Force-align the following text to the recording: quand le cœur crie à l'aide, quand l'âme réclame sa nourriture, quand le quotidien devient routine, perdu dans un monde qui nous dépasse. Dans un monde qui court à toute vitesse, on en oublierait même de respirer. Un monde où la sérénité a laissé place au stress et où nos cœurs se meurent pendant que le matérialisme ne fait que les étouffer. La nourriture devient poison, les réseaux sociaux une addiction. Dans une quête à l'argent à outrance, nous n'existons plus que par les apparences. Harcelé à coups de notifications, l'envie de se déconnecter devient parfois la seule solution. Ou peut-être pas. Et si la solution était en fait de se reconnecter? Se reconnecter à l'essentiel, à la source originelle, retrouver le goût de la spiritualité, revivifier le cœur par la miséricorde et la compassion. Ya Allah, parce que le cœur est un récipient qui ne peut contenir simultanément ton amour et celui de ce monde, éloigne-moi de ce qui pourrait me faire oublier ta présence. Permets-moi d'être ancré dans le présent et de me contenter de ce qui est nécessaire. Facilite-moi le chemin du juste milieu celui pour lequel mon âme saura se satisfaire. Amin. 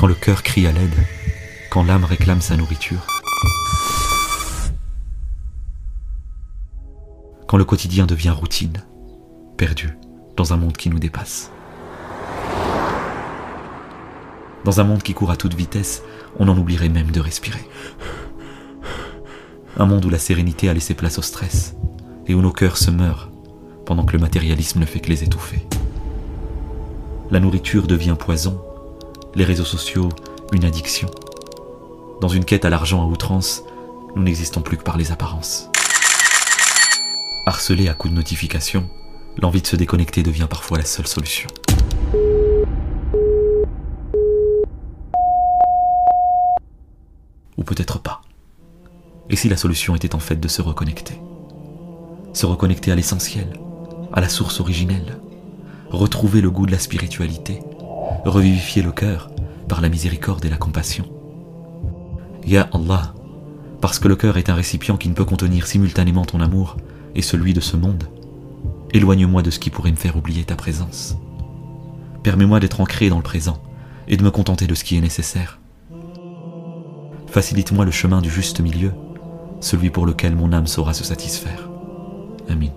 quand 0.00 0.06
le 0.06 0.14
cœur 0.14 0.42
crie 0.42 0.66
à 0.66 0.72
l'aide, 0.72 0.94
quand 1.68 1.84
l'âme 1.84 2.04
réclame 2.04 2.40
sa 2.40 2.56
nourriture, 2.56 3.06
quand 7.46 7.58
le 7.58 7.66
quotidien 7.66 8.06
devient 8.06 8.30
routine, 8.30 8.82
perdu 9.58 9.98
dans 10.38 10.54
un 10.54 10.56
monde 10.56 10.78
qui 10.78 10.88
nous 10.88 10.98
dépasse. 10.98 11.50
Dans 14.64 14.80
un 14.80 14.84
monde 14.84 15.02
qui 15.02 15.12
court 15.12 15.32
à 15.32 15.36
toute 15.36 15.52
vitesse, 15.52 16.02
on 16.38 16.48
en 16.48 16.56
oublierait 16.56 16.88
même 16.88 17.10
de 17.10 17.20
respirer. 17.20 17.68
Un 19.76 19.84
monde 19.84 20.06
où 20.06 20.08
la 20.08 20.18
sérénité 20.18 20.70
a 20.70 20.72
laissé 20.72 20.94
place 20.94 21.18
au 21.18 21.22
stress 21.22 21.76
et 22.26 22.32
où 22.32 22.40
nos 22.40 22.52
cœurs 22.52 22.78
se 22.78 22.90
meurent 22.90 23.30
pendant 23.84 24.06
que 24.06 24.14
le 24.14 24.18
matérialisme 24.18 24.80
ne 24.80 24.86
fait 24.86 25.00
que 25.00 25.10
les 25.10 25.24
étouffer. 25.24 25.66
La 27.30 27.38
nourriture 27.38 27.86
devient 27.86 28.16
poison, 28.18 28.62
les 29.34 29.44
réseaux 29.44 29.64
sociaux 29.64 30.08
une 30.52 30.64
addiction. 30.64 31.08
Dans 32.20 32.28
une 32.28 32.44
quête 32.44 32.64
à 32.64 32.70
l'argent 32.70 33.02
à 33.02 33.06
outrance, 33.06 33.62
nous 34.16 34.22
n'existons 34.22 34.60
plus 34.60 34.76
que 34.76 34.82
par 34.82 34.96
les 34.96 35.12
apparences. 35.12 35.68
Harcelé 37.46 37.88
à 37.88 37.94
coups 37.94 38.12
de 38.12 38.16
notifications, 38.16 38.88
l'envie 39.40 39.62
de 39.62 39.66
se 39.66 39.76
déconnecter 39.76 40.22
devient 40.22 40.48
parfois 40.50 40.78
la 40.78 40.84
seule 40.84 41.06
solution. 41.06 41.48
Ou 47.56 47.62
peut-être 47.64 48.00
pas. 48.00 48.22
Et 49.28 49.36
si 49.36 49.48
la 49.48 49.56
solution 49.56 49.94
était 49.94 50.14
en 50.14 50.18
fait 50.18 50.40
de 50.40 50.48
se 50.48 50.62
reconnecter? 50.62 51.14
Se 52.32 52.46
reconnecter 52.46 52.90
à 52.90 52.96
l'essentiel, 52.96 53.52
à 54.12 54.20
la 54.20 54.28
source 54.28 54.58
originelle, 54.60 55.20
retrouver 55.90 56.40
le 56.40 56.50
goût 56.50 56.66
de 56.66 56.72
la 56.72 56.78
spiritualité, 56.78 57.60
revivifier 58.24 58.82
le 58.82 58.92
cœur 58.92 59.30
par 59.68 59.80
la 59.80 59.88
miséricorde 59.88 60.44
et 60.44 60.50
la 60.50 60.56
compassion. 60.56 61.04
Ya 62.44 62.68
Allah, 62.72 63.14
parce 63.80 63.98
que 63.98 64.08
le 64.08 64.16
cœur 64.16 64.36
est 64.36 64.50
un 64.50 64.54
récipient 64.54 64.96
qui 64.96 65.08
ne 65.08 65.14
peut 65.14 65.24
contenir 65.24 65.66
simultanément 65.66 66.24
ton 66.24 66.40
amour 66.40 66.76
et 67.14 67.22
celui 67.22 67.52
de 67.52 67.60
ce 67.60 67.76
monde, 67.76 68.04
éloigne-moi 68.92 69.42
de 69.42 69.50
ce 69.50 69.58
qui 69.58 69.70
pourrait 69.70 69.90
me 69.90 69.96
faire 69.96 70.16
oublier 70.16 70.44
ta 70.44 70.56
présence. 70.56 71.16
Permets-moi 72.22 72.60
d'être 72.60 72.80
ancré 72.80 73.08
dans 73.08 73.16
le 73.16 73.22
présent 73.22 73.62
et 74.08 74.16
de 74.16 74.24
me 74.24 74.30
contenter 74.30 74.66
de 74.66 74.74
ce 74.74 74.84
qui 74.84 74.96
est 74.96 75.00
nécessaire. 75.00 75.60
Facilite-moi 77.26 77.84
le 77.84 77.90
chemin 77.90 78.20
du 78.20 78.30
juste 78.30 78.60
milieu 78.60 78.92
celui 79.60 79.90
pour 79.90 80.06
lequel 80.06 80.34
mon 80.34 80.52
âme 80.52 80.66
saura 80.66 80.94
se 80.94 81.04
satisfaire. 81.04 81.68
Amin. 82.48 82.70